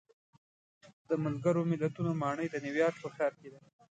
[1.09, 3.59] د ملګرو ملتونو ماڼۍ د نیویارک په ښار کې ده.